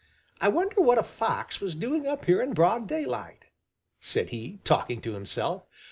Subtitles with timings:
[0.41, 3.45] "I wonder what a fox was doing up here in broad daylight,"
[3.99, 5.67] said he, talking to himself.